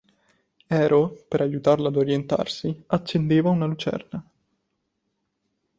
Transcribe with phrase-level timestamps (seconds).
[0.85, 4.27] Ero, per aiutarlo ad orientarsi, accendeva una lucerna.